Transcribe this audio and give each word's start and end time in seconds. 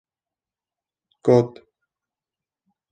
Got: 1.21 1.59